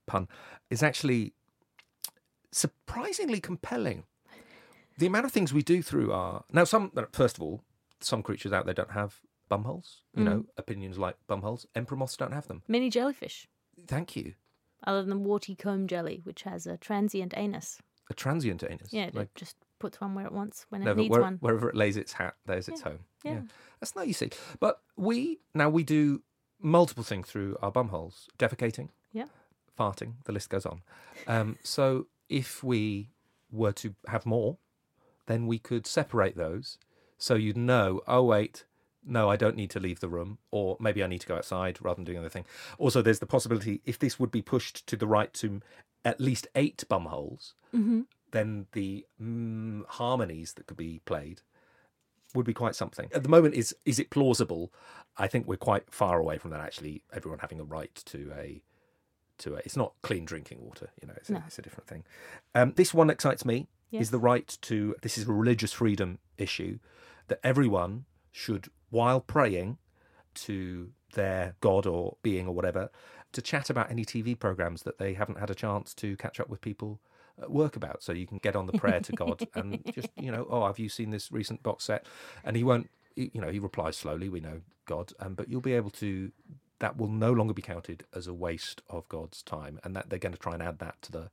pun, 0.08 0.28
is 0.70 0.82
actually 0.82 1.34
surprisingly 2.52 3.40
compelling. 3.40 4.06
The 4.98 5.06
amount 5.08 5.26
of 5.26 5.32
things 5.32 5.54
we 5.54 5.64
do 5.64 5.82
through 5.82 6.12
our 6.12 6.44
now, 6.52 6.64
some 6.64 6.92
first 7.12 7.38
of 7.38 7.44
all, 7.44 7.64
some 8.02 8.22
creatures 8.22 8.52
out 8.52 8.66
there 8.66 8.74
don't 8.74 8.92
have 8.92 9.22
bumholes. 9.50 10.02
You 10.16 10.24
know, 10.24 10.38
mm. 10.40 10.46
opinions 10.58 10.98
like 10.98 11.16
bumholes. 11.30 11.66
Emperor 11.76 11.98
moths 11.98 12.18
don't 12.18 12.34
have 12.34 12.48
them. 12.48 12.64
Many 12.68 12.90
jellyfish, 12.90 13.48
Thank 13.88 14.16
you. 14.16 14.34
other 14.86 15.04
than 15.04 15.24
warty 15.24 15.56
comb 15.56 15.88
jelly, 15.88 16.22
which 16.24 16.44
has 16.44 16.68
a 16.68 16.78
transient 16.78 17.34
anus. 17.38 17.80
A 18.10 18.14
transient 18.14 18.64
anus. 18.64 18.92
Yeah, 18.92 19.10
like 19.14 19.34
just 19.34 19.56
puts 19.82 20.00
one 20.02 20.14
where 20.16 20.26
it 20.26 20.32
wants 20.32 20.66
when 20.70 20.82
it 20.82 20.86
No, 20.86 20.94
needs 20.94 21.10
where- 21.12 21.22
one. 21.22 21.38
wherever 21.42 21.70
it 21.70 21.76
lays 21.76 21.98
its 21.98 22.14
hat, 22.14 22.36
there's 22.46 22.68
its 22.68 22.82
home. 22.82 23.00
yeah. 23.24 23.42
that's 23.80 23.96
nice. 23.96 24.08
You 24.08 24.14
see, 24.14 24.30
but 24.60 24.82
we 24.96 25.40
now 25.54 25.70
we 25.70 25.84
do 25.84 26.22
multiple 26.60 27.04
things 27.04 27.28
through 27.30 27.58
our 27.62 27.72
bumholes: 27.72 28.28
defecating, 28.38 28.90
Yeah. 29.12 29.26
farting. 29.78 30.24
The 30.26 30.32
list 30.32 30.50
goes 30.50 30.66
on. 30.66 30.82
Um, 31.28 31.58
so 31.64 32.08
if 32.30 32.64
we 32.64 33.10
were 33.52 33.74
to 33.74 33.96
have 34.08 34.26
more, 34.26 34.58
then 35.26 35.48
we 35.48 35.60
could 35.60 35.86
separate 35.88 36.36
those, 36.38 36.78
so 37.18 37.36
you'd 37.36 37.58
know. 37.58 38.02
Oh 38.08 38.24
wait. 38.24 38.66
No, 39.04 39.32
I 39.32 39.36
don't 39.36 39.56
need 39.56 39.72
to 39.72 39.80
leave 39.80 40.00
the 40.00 40.08
room, 40.08 40.38
or 40.52 40.78
maybe 40.80 41.04
I 41.04 41.08
need 41.08 41.22
to 41.22 41.28
go 41.28 41.36
outside 41.36 41.80
rather 41.82 41.96
than 41.96 42.06
doing 42.06 42.20
another 42.20 42.30
thing. 42.30 42.46
Also, 42.78 43.02
there's 43.02 43.18
the 43.18 43.26
possibility 43.26 43.82
if 43.84 43.98
this 43.98 44.20
would 44.20 44.30
be 44.30 44.44
pushed 44.44 44.86
to 44.86 44.96
the 44.96 45.08
right 45.08 45.34
to 45.34 45.60
at 46.06 46.22
least 46.22 46.46
eight 46.54 46.84
bumholes, 46.88 47.54
Mm-hmm. 47.74 48.02
Then 48.32 48.68
the 48.72 49.06
mm, 49.22 49.86
harmonies 49.88 50.54
that 50.54 50.68
could 50.68 50.78
be 50.78 51.02
played 51.06 51.42
would 52.34 52.46
be 52.46 52.54
quite 52.54 52.76
something. 52.76 53.10
At 53.14 53.24
the 53.24 53.30
moment, 53.30 53.56
is 53.56 53.76
is 53.86 54.00
it 54.00 54.10
plausible? 54.10 54.74
I 55.18 55.28
think 55.28 55.48
we're 55.48 55.58
quite 55.58 55.92
far 55.92 56.20
away 56.20 56.38
from 56.38 56.52
that. 56.52 56.62
Actually, 56.62 57.04
everyone 57.14 57.40
having 57.40 57.60
a 57.60 57.64
right 57.64 57.94
to 58.06 58.32
a 58.36 58.64
to 59.40 59.56
a. 59.56 59.58
It's 59.60 59.78
not 59.78 59.94
clean 60.02 60.26
drinking 60.26 60.62
water. 60.62 60.90
You 61.02 61.08
know, 61.08 61.14
it's, 61.18 61.30
a, 61.30 61.44
it's 61.46 61.60
a 61.60 61.62
different 61.62 61.88
thing. 61.88 62.04
Um, 62.56 62.74
this 62.76 62.94
one 62.94 63.10
excites 63.10 63.46
me. 63.46 63.68
Yes. 63.90 64.04
Is 64.04 64.12
the 64.12 64.20
right 64.20 64.58
to 64.62 64.96
this 65.02 65.18
is 65.18 65.28
a 65.28 65.34
religious 65.34 65.74
freedom 65.74 66.20
issue 66.38 66.80
that 67.28 67.42
everyone 67.44 68.06
should, 68.32 68.70
while 68.90 69.20
praying 69.20 69.78
to 70.34 70.92
their 71.14 71.56
god 71.60 71.86
or 71.86 72.16
being 72.24 72.48
or 72.48 72.56
whatever, 72.56 72.90
to 73.34 73.42
chat 73.42 73.70
about 73.70 73.92
any 73.92 74.06
TV 74.06 74.38
programs 74.38 74.84
that 74.84 74.98
they 74.98 75.14
haven't 75.14 75.40
had 75.40 75.50
a 75.50 75.56
chance 75.56 75.94
to 75.96 76.16
catch 76.16 76.40
up 76.40 76.50
with 76.50 76.62
people 76.62 77.02
work 77.48 77.76
about. 77.76 78.04
So 78.04 78.12
you 78.14 78.28
can 78.28 78.38
get 78.38 78.56
on 78.56 78.66
the 78.68 78.74
prayer 78.74 79.00
to 79.02 79.12
God 79.14 79.48
and 79.56 79.82
just, 79.94 80.10
you 80.18 80.32
know, 80.32 80.48
oh, 80.50 80.66
have 80.68 80.80
you 80.80 80.90
seen 80.90 81.12
this 81.12 81.32
recent 81.32 81.64
box 81.64 81.86
set? 81.86 82.06
And 82.44 82.56
he 82.56 82.64
won't, 82.64 82.90
you 83.16 83.42
know, 83.42 83.50
he 83.50 83.60
replies 83.60 83.98
slowly. 83.98 84.30
We 84.30 84.40
know 84.40 84.62
God, 84.86 85.14
um, 85.20 85.36
but 85.36 85.50
you'll 85.50 85.62
be 85.62 85.74
able 85.74 85.92
to. 85.92 86.32
That 86.80 86.98
will 86.98 87.10
no 87.10 87.32
longer 87.32 87.54
be 87.54 87.62
counted 87.62 88.06
as 88.16 88.26
a 88.26 88.34
waste 88.34 88.82
of 88.90 89.08
God's 89.08 89.44
time, 89.44 89.80
and 89.84 89.96
that 89.96 90.10
they're 90.10 90.18
going 90.18 90.34
to 90.34 90.40
try 90.40 90.54
and 90.54 90.64
add 90.64 90.80
that 90.80 91.00
to 91.04 91.12
the, 91.12 91.30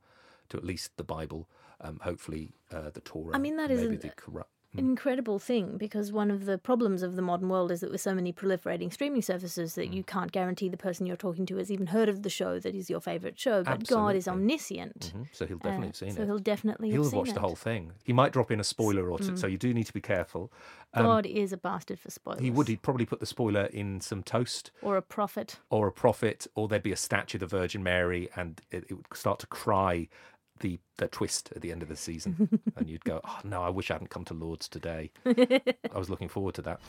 to 0.51 0.59
at 0.59 0.65
least 0.65 0.99
the 0.99 1.05
Bible, 1.05 1.49
um, 1.81 2.01
hopefully 2.03 2.53
uh, 2.71 2.91
the 2.91 3.01
Torah. 3.01 3.35
I 3.35 3.39
mean, 3.39 3.57
that 3.57 3.71
maybe 3.71 3.83
is 3.83 3.83
an- 3.85 3.99
the 3.99 4.09
Quran. 4.11 4.45
An 4.77 4.81
incredible 4.81 5.39
thing 5.39 5.79
because 5.79 6.13
one 6.13 6.31
of 6.31 6.45
the 6.45 6.59
problems 6.59 7.03
of 7.03 7.17
the 7.17 7.23
modern 7.23 7.49
world 7.49 7.73
is 7.73 7.81
that 7.81 7.91
with 7.91 8.03
so 8.03 8.15
many 8.15 8.35
proliferating 8.35 8.93
streaming 8.93 9.23
services 9.23 9.75
that 9.77 9.91
Mm. 9.91 9.95
you 9.95 10.05
can't 10.05 10.31
guarantee 10.31 10.69
the 10.69 10.77
person 10.77 11.07
you're 11.07 11.17
talking 11.17 11.47
to 11.47 11.57
has 11.57 11.71
even 11.73 11.87
heard 11.87 12.09
of 12.09 12.23
the 12.23 12.29
show 12.29 12.59
that 12.61 12.75
is 12.75 12.91
your 12.91 13.01
favourite 13.01 13.39
show. 13.41 13.65
But 13.65 13.87
God 13.89 14.15
is 14.15 14.29
Absolutely. 14.29 14.43
omniscient. 14.43 15.13
Mhm, 15.17 15.27
So 15.33 15.47
he'll 15.47 15.57
definitely 15.57 15.85
Uh, 15.85 15.89
have 15.89 15.97
seen 15.97 16.09
it. 16.11 16.15
so 16.17 16.23
it. 16.23 16.27
he'll 16.27 16.39
definitely 16.39 16.91
He'll 16.91 17.05
have 17.05 17.13
watched 17.15 17.33
the 17.35 17.41
whole 17.41 17.57
thing. 17.57 17.93
He 18.05 18.13
might 18.13 18.31
drop 18.33 18.51
in 18.51 18.61
a 18.61 18.65
spoiler 18.65 19.11
or 19.11 19.19
two, 19.19 19.37
so 19.39 19.47
you 19.47 19.57
do 19.59 19.73
need 19.73 19.87
to 19.87 19.93
be 19.95 20.03
careful. 20.03 20.53
Um, 20.93 21.05
God 21.07 21.25
is 21.27 21.53
a 21.53 21.57
bastard 21.57 21.99
for 21.99 22.11
spoilers. 22.11 22.43
he 22.43 22.51
would. 22.51 22.69
He'd 22.69 22.83
probably 22.83 23.07
put 23.07 23.21
the 23.21 23.27
spoiler 23.27 23.65
in 23.73 24.03
some 24.03 24.23
toast 24.23 24.71
Or 24.83 24.99
a 24.99 25.03
prophet. 25.03 25.61
or 25.71 25.89
a 25.89 25.93
prophet, 25.93 26.47
or 26.55 26.69
there'd 26.69 26.83
be 26.83 26.93
a 26.93 26.97
statue 26.97 27.37
of 27.37 27.41
the 27.41 27.47
Virgin 27.47 27.83
Mary, 27.83 28.29
and 28.37 28.61
it, 28.71 28.85
it 28.91 28.95
would 28.95 29.07
start 29.15 29.39
to 29.41 29.47
cry 29.47 30.09
the 30.61 30.79
the 30.97 31.09
twist 31.09 31.53
at 31.55 31.63
the 31.63 31.73
end 31.73 31.83
of 31.83 31.89
the 31.89 31.97
season, 31.97 32.61
and 32.77 32.89
you'd 32.89 33.05
go, 33.05 33.21
"Oh 33.25 33.39
no, 33.45 33.63
I 33.63 33.69
wish 33.69 33.91
I 33.91 33.95
hadn't 33.95 34.11
come 34.11 34.25
to 34.27 34.35
Lourdes 34.35 34.69
today." 34.69 35.11
I 35.27 35.99
was 35.99 36.11
looking 36.11 36.29
forward 36.29 36.55
to 36.57 36.63
that. 36.63 36.81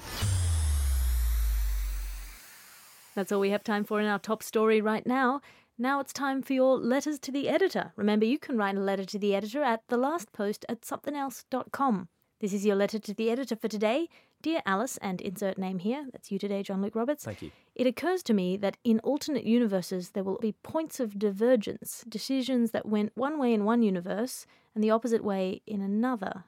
That's 3.16 3.32
all 3.32 3.40
we 3.40 3.50
have 3.50 3.64
time 3.64 3.84
for 3.84 4.00
in 4.00 4.06
our 4.06 4.20
top 4.20 4.44
story 4.44 4.82
right 4.82 5.06
now. 5.06 5.42
Now 5.78 6.00
it's 6.00 6.14
time 6.14 6.42
for 6.42 6.54
your 6.54 6.78
letters 6.78 7.20
to 7.20 7.32
the 7.32 7.48
editor. 7.50 7.94
Remember, 7.96 8.26
you 8.26 8.38
can 8.38 8.58
write 8.58 8.76
a 8.76 8.82
letter 8.82 9.06
to 9.06 9.20
the 9.20 9.34
editor 9.34 9.64
at 9.64 9.82
the 9.88 9.98
last 9.98 10.32
post 10.34 10.66
at 10.68 10.82
somethingelse.com. 10.82 12.10
This 12.42 12.54
is 12.54 12.66
your 12.66 12.76
letter 12.76 13.00
to 13.00 13.14
the 13.14 13.30
editor 13.30 13.56
for 13.56 13.68
today. 13.68 14.10
Dear 14.42 14.62
Alice, 14.66 14.98
and 15.02 15.20
insert 15.20 15.58
name 15.58 15.80
here, 15.80 16.06
that's 16.14 16.32
you 16.32 16.40
today, 16.40 16.64
John 16.64 16.82
Luke 16.82 16.96
Roberts. 16.96 17.26
Thank 17.26 17.42
you. 17.42 17.52
It 17.76 17.86
occurs 17.86 18.24
to 18.24 18.34
me 18.34 18.56
that 18.56 18.78
in 18.86 19.00
alternate 19.02 19.44
universes 19.44 20.12
there 20.12 20.24
will 20.24 20.38
be 20.38 20.54
points 20.64 21.02
of 21.02 21.20
divergence, 21.20 22.06
decisions 22.08 22.72
that 22.72 22.86
went 22.86 23.12
one 23.16 23.38
way 23.38 23.54
in 23.54 23.66
one 23.66 23.84
universe 23.84 24.46
and 24.74 24.82
the 24.82 24.92
opposite 24.92 25.26
way 25.26 25.62
in 25.68 25.82
another. 25.82 26.46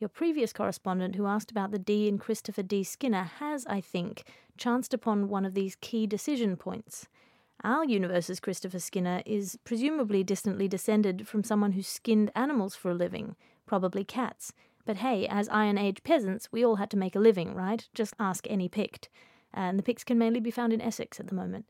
Your 0.00 0.10
previous 0.10 0.52
correspondent 0.52 1.14
who 1.14 1.26
asked 1.26 1.50
about 1.50 1.70
the 1.70 1.78
D 1.78 2.08
in 2.08 2.18
Christopher 2.18 2.62
D. 2.62 2.84
Skinner 2.84 3.24
has, 3.38 3.66
I 3.66 3.80
think, 3.80 4.24
chanced 4.58 4.92
upon 4.92 5.28
one 5.28 5.46
of 5.46 5.54
these 5.54 5.78
key 5.80 6.06
decision 6.06 6.58
points. 6.58 7.08
Our 7.64 7.86
universe's 7.86 8.40
Christopher 8.40 8.80
Skinner 8.80 9.22
is 9.24 9.58
presumably 9.64 10.22
distantly 10.22 10.68
descended 10.68 11.26
from 11.26 11.44
someone 11.44 11.72
who 11.72 11.82
skinned 11.82 12.30
animals 12.34 12.74
for 12.74 12.90
a 12.90 12.94
living, 12.94 13.36
probably 13.66 14.04
cats. 14.04 14.52
But 14.84 14.98
hey, 14.98 15.26
as 15.26 15.48
Iron 15.48 15.78
Age 15.78 16.02
peasants, 16.02 16.48
we 16.50 16.64
all 16.64 16.76
had 16.76 16.90
to 16.90 16.96
make 16.96 17.14
a 17.14 17.20
living, 17.20 17.54
right? 17.54 17.88
Just 17.94 18.14
ask 18.18 18.46
any 18.48 18.68
Pict. 18.68 19.08
And 19.52 19.78
the 19.78 19.82
Picts 19.82 20.04
can 20.04 20.18
mainly 20.18 20.40
be 20.40 20.50
found 20.50 20.72
in 20.72 20.80
Essex 20.80 21.20
at 21.20 21.26
the 21.26 21.34
moment. 21.34 21.66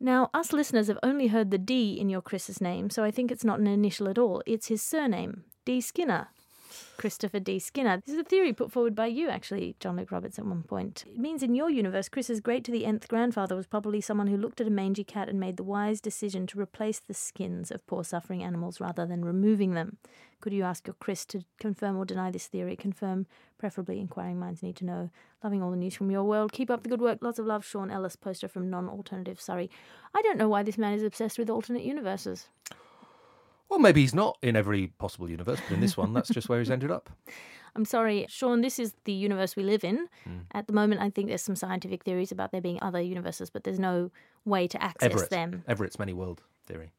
Now, 0.00 0.30
us 0.32 0.52
listeners 0.52 0.86
have 0.86 0.98
only 1.02 1.26
heard 1.26 1.50
the 1.50 1.58
D 1.58 1.98
in 1.98 2.08
your 2.08 2.22
Chris's 2.22 2.60
name, 2.60 2.88
so 2.88 3.02
I 3.02 3.10
think 3.10 3.32
it's 3.32 3.44
not 3.44 3.58
an 3.58 3.66
initial 3.66 4.08
at 4.08 4.18
all. 4.18 4.42
It's 4.46 4.68
his 4.68 4.80
surname, 4.80 5.44
D. 5.64 5.80
Skinner. 5.80 6.28
Christopher 6.96 7.40
D. 7.40 7.58
Skinner. 7.58 8.02
This 8.04 8.14
is 8.14 8.20
a 8.20 8.24
theory 8.24 8.52
put 8.52 8.72
forward 8.72 8.94
by 8.94 9.06
you, 9.06 9.28
actually, 9.28 9.76
John 9.80 9.96
Luke 9.96 10.10
Roberts, 10.10 10.38
at 10.38 10.46
one 10.46 10.62
point. 10.62 11.04
It 11.06 11.18
means 11.18 11.42
in 11.42 11.54
your 11.54 11.70
universe, 11.70 12.08
Chris's 12.08 12.40
great 12.40 12.64
to 12.64 12.72
the 12.72 12.84
nth 12.84 13.08
grandfather 13.08 13.56
was 13.56 13.66
probably 13.66 14.00
someone 14.00 14.26
who 14.26 14.36
looked 14.36 14.60
at 14.60 14.66
a 14.66 14.70
mangy 14.70 15.04
cat 15.04 15.28
and 15.28 15.38
made 15.38 15.56
the 15.56 15.62
wise 15.62 16.00
decision 16.00 16.46
to 16.48 16.60
replace 16.60 17.00
the 17.00 17.14
skins 17.14 17.70
of 17.70 17.86
poor 17.86 18.04
suffering 18.04 18.42
animals 18.42 18.80
rather 18.80 19.06
than 19.06 19.24
removing 19.24 19.74
them. 19.74 19.98
Could 20.40 20.52
you 20.52 20.62
ask 20.62 20.86
your 20.86 20.94
Chris 21.00 21.24
to 21.26 21.42
confirm 21.58 21.96
or 21.96 22.04
deny 22.04 22.30
this 22.30 22.46
theory? 22.46 22.76
Confirm, 22.76 23.26
preferably. 23.58 23.98
Inquiring 23.98 24.38
minds 24.38 24.62
need 24.62 24.76
to 24.76 24.84
know. 24.84 25.10
Loving 25.42 25.62
all 25.62 25.70
the 25.70 25.76
news 25.76 25.94
from 25.94 26.10
your 26.10 26.24
world. 26.24 26.52
Keep 26.52 26.70
up 26.70 26.82
the 26.82 26.88
good 26.88 27.00
work. 27.00 27.18
Lots 27.20 27.38
of 27.38 27.46
love, 27.46 27.64
Sean 27.64 27.90
Ellis, 27.90 28.16
poster 28.16 28.48
from 28.48 28.70
Non 28.70 28.88
Alternative 28.88 29.40
Surrey. 29.40 29.68
I 30.14 30.22
don't 30.22 30.38
know 30.38 30.48
why 30.48 30.62
this 30.62 30.78
man 30.78 30.94
is 30.94 31.02
obsessed 31.02 31.38
with 31.38 31.50
alternate 31.50 31.82
universes. 31.82 32.48
Well, 33.68 33.78
maybe 33.78 34.00
he's 34.00 34.14
not 34.14 34.38
in 34.42 34.56
every 34.56 34.88
possible 34.98 35.28
universe, 35.28 35.60
but 35.68 35.74
in 35.74 35.80
this 35.80 35.96
one, 35.96 36.12
that's 36.14 36.30
just 36.30 36.48
where 36.48 36.58
he's 36.58 36.70
ended 36.70 36.90
up. 36.90 37.10
I'm 37.76 37.84
sorry, 37.84 38.26
Sean, 38.28 38.60
this 38.60 38.78
is 38.78 38.94
the 39.04 39.12
universe 39.12 39.54
we 39.54 39.62
live 39.62 39.84
in. 39.84 40.08
Hmm. 40.24 40.38
At 40.52 40.66
the 40.66 40.72
moment, 40.72 41.00
I 41.00 41.10
think 41.10 41.28
there's 41.28 41.42
some 41.42 41.54
scientific 41.54 42.02
theories 42.02 42.32
about 42.32 42.50
there 42.50 42.60
being 42.60 42.78
other 42.82 43.00
universes, 43.00 43.50
but 43.50 43.62
there's 43.62 43.78
no 43.78 44.10
way 44.44 44.66
to 44.66 44.82
access 44.82 45.12
Everett. 45.12 45.30
them. 45.30 45.64
Everett's 45.68 45.98
many 45.98 46.12
world 46.12 46.42
theory. 46.66 46.92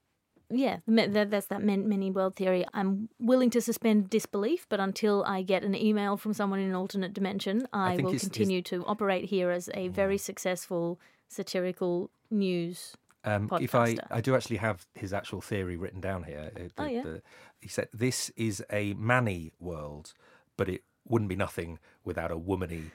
Yeah, 0.51 0.77
that's 0.87 1.47
that 1.47 1.61
many 1.61 2.09
world 2.09 2.35
theory. 2.35 2.65
I'm 2.73 3.09
willing 3.19 3.51
to 3.51 3.61
suspend 3.61 4.09
disbelief, 4.09 4.65
but 4.67 4.79
until 4.79 5.23
I 5.25 5.43
get 5.43 5.63
an 5.63 5.75
email 5.75 6.17
from 6.17 6.33
someone 6.33 6.59
in 6.59 6.69
an 6.69 6.75
alternate 6.75 7.13
dimension, 7.13 7.67
I, 7.71 7.97
think 7.97 8.07
will 8.07 8.17
continue 8.17 8.63
to 8.63 8.83
operate 8.85 9.25
here 9.25 9.51
as 9.51 9.69
a 9.75 9.89
very 9.89 10.17
successful 10.17 10.99
satirical 11.27 12.09
news. 12.31 12.95
Um, 13.29 13.49
if 13.61 13.75
I. 13.75 13.97
I 14.09 14.21
do 14.21 14.35
actually 14.35 14.57
have 14.57 14.85
his 14.95 15.13
actual 15.13 15.41
theory 15.41 15.77
written 15.77 16.01
down 16.01 16.23
here. 16.23 16.51
uh, 16.55 16.83
Oh, 16.83 16.85
yeah? 16.85 17.03
the- 17.03 17.21
he 17.61 17.67
said 17.67 17.89
this 17.93 18.29
is 18.37 18.63
a 18.71 18.93
manny 18.93 19.51
world, 19.59 20.13
but 20.57 20.69
it 20.69 20.83
wouldn't 21.07 21.29
be 21.29 21.35
nothing 21.35 21.77
without 22.05 22.31
a 22.31 22.37
womany 22.37 22.91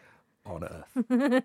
on 0.46 0.64
Earth. 0.64 1.44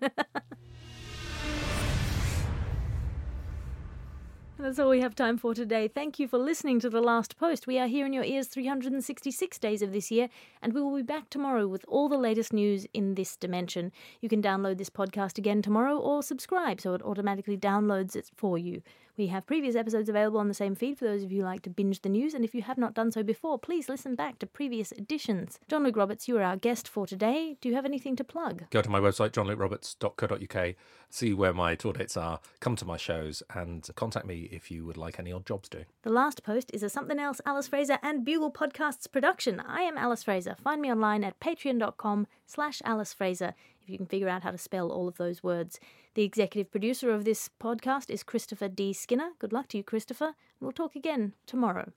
That's 4.60 4.78
all 4.78 4.90
we 4.90 5.00
have 5.00 5.14
time 5.14 5.38
for 5.38 5.54
today. 5.54 5.88
Thank 5.88 6.18
you 6.18 6.28
for 6.28 6.36
listening 6.36 6.80
to 6.80 6.90
The 6.90 7.00
Last 7.00 7.38
Post. 7.38 7.66
We 7.66 7.78
are 7.78 7.86
here 7.86 8.04
in 8.04 8.12
your 8.12 8.24
ears 8.24 8.46
366 8.48 9.58
days 9.58 9.80
of 9.80 9.94
this 9.94 10.10
year, 10.10 10.28
and 10.60 10.74
we 10.74 10.82
will 10.82 10.94
be 10.94 11.02
back 11.02 11.30
tomorrow 11.30 11.66
with 11.66 11.82
all 11.88 12.10
the 12.10 12.18
latest 12.18 12.52
news 12.52 12.86
in 12.92 13.14
this 13.14 13.36
dimension. 13.36 13.90
You 14.20 14.28
can 14.28 14.42
download 14.42 14.76
this 14.76 14.90
podcast 14.90 15.38
again 15.38 15.62
tomorrow 15.62 15.96
or 15.96 16.22
subscribe 16.22 16.78
so 16.82 16.92
it 16.92 17.00
automatically 17.00 17.56
downloads 17.56 18.14
it 18.14 18.30
for 18.36 18.58
you. 18.58 18.82
We 19.20 19.26
have 19.26 19.44
previous 19.44 19.76
episodes 19.76 20.08
available 20.08 20.40
on 20.40 20.48
the 20.48 20.54
same 20.54 20.74
feed 20.74 20.96
for 20.96 21.04
those 21.04 21.22
of 21.22 21.30
you 21.30 21.42
who 21.42 21.46
like 21.46 21.60
to 21.64 21.68
binge 21.68 22.00
the 22.00 22.08
news, 22.08 22.32
and 22.32 22.42
if 22.42 22.54
you 22.54 22.62
have 22.62 22.78
not 22.78 22.94
done 22.94 23.12
so 23.12 23.22
before, 23.22 23.58
please 23.58 23.86
listen 23.86 24.14
back 24.14 24.38
to 24.38 24.46
previous 24.46 24.92
editions. 24.92 25.60
John 25.68 25.84
Luke 25.84 25.98
Roberts, 25.98 26.26
you 26.26 26.38
are 26.38 26.42
our 26.42 26.56
guest 26.56 26.88
for 26.88 27.06
today. 27.06 27.58
Do 27.60 27.68
you 27.68 27.74
have 27.74 27.84
anything 27.84 28.16
to 28.16 28.24
plug? 28.24 28.64
Go 28.70 28.80
to 28.80 28.88
my 28.88 28.98
website, 28.98 29.32
johnlukeroberts.co.uk, 29.32 30.74
see 31.10 31.34
where 31.34 31.52
my 31.52 31.74
tour 31.74 31.92
dates 31.92 32.16
are, 32.16 32.40
come 32.60 32.76
to 32.76 32.86
my 32.86 32.96
shows, 32.96 33.42
and 33.54 33.86
contact 33.94 34.24
me 34.24 34.48
if 34.50 34.70
you 34.70 34.86
would 34.86 34.96
like 34.96 35.18
any 35.18 35.34
odd 35.34 35.44
jobs 35.44 35.68
doing. 35.68 35.84
The 36.00 36.08
last 36.08 36.42
post 36.42 36.70
is 36.72 36.82
a 36.82 36.88
Something 36.88 37.18
Else 37.18 37.42
Alice 37.44 37.68
Fraser 37.68 37.98
and 38.02 38.24
Bugle 38.24 38.50
Podcasts 38.50 39.06
production. 39.12 39.60
I 39.60 39.82
am 39.82 39.98
Alice 39.98 40.22
Fraser. 40.22 40.56
Find 40.64 40.80
me 40.80 40.90
online 40.90 41.24
at 41.24 41.38
patreon.com 41.40 42.26
slash 42.46 42.80
Alice 42.86 43.12
Fraser 43.12 43.52
you 43.90 43.98
can 43.98 44.06
figure 44.06 44.28
out 44.28 44.42
how 44.42 44.50
to 44.50 44.58
spell 44.58 44.90
all 44.90 45.08
of 45.08 45.16
those 45.16 45.42
words. 45.42 45.80
The 46.14 46.22
executive 46.22 46.70
producer 46.70 47.10
of 47.10 47.24
this 47.24 47.50
podcast 47.60 48.10
is 48.10 48.22
Christopher 48.22 48.68
D. 48.68 48.92
Skinner. 48.92 49.30
Good 49.38 49.52
luck 49.52 49.68
to 49.68 49.78
you, 49.78 49.84
Christopher. 49.84 50.34
We'll 50.60 50.72
talk 50.72 50.94
again 50.96 51.34
tomorrow. 51.46 51.92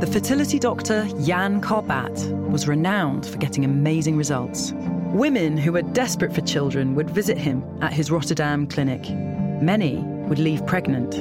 The 0.00 0.10
fertility 0.12 0.58
doctor 0.58 1.08
Jan 1.24 1.62
Karbaat 1.62 2.50
was 2.50 2.68
renowned 2.68 3.24
for 3.24 3.38
getting 3.38 3.64
amazing 3.64 4.16
results. 4.16 4.72
Women 5.12 5.56
who 5.56 5.72
were 5.72 5.82
desperate 5.82 6.34
for 6.34 6.40
children 6.42 6.94
would 6.94 7.08
visit 7.08 7.38
him 7.38 7.64
at 7.80 7.92
his 7.92 8.10
Rotterdam 8.10 8.66
clinic. 8.66 9.08
Many 9.62 9.98
would 10.28 10.38
leave 10.38 10.66
pregnant. 10.66 11.12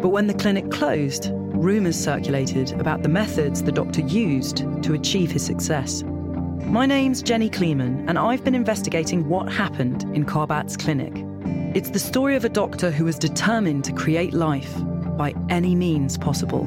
But 0.00 0.08
when 0.08 0.28
the 0.28 0.34
clinic 0.34 0.70
closed, 0.70 1.30
rumours 1.62 1.96
circulated 1.96 2.72
about 2.80 3.02
the 3.02 3.08
methods 3.08 3.62
the 3.62 3.70
doctor 3.70 4.00
used 4.00 4.58
to 4.82 4.94
achieve 4.94 5.30
his 5.30 5.46
success. 5.46 6.02
My 6.64 6.86
name's 6.86 7.22
Jenny 7.22 7.48
Kleeman, 7.48 8.08
and 8.08 8.18
I've 8.18 8.42
been 8.42 8.56
investigating 8.56 9.28
what 9.28 9.50
happened 9.52 10.02
in 10.14 10.26
Karbaat's 10.26 10.76
clinic. 10.76 11.12
It's 11.76 11.90
the 11.90 12.00
story 12.00 12.34
of 12.34 12.44
a 12.44 12.48
doctor 12.48 12.90
who 12.90 13.04
was 13.04 13.16
determined 13.16 13.84
to 13.84 13.92
create 13.92 14.34
life 14.34 14.74
by 15.16 15.34
any 15.48 15.76
means 15.76 16.18
possible. 16.18 16.64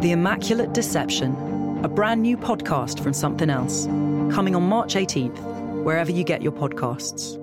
The 0.00 0.12
Immaculate 0.12 0.72
Deception, 0.72 1.84
a 1.84 1.88
brand 1.88 2.22
new 2.22 2.38
podcast 2.38 3.02
from 3.02 3.12
Something 3.12 3.50
Else, 3.50 3.84
coming 4.34 4.54
on 4.56 4.62
March 4.62 4.94
18th, 4.94 5.38
wherever 5.84 6.10
you 6.10 6.24
get 6.24 6.40
your 6.40 6.52
podcasts. 6.52 7.42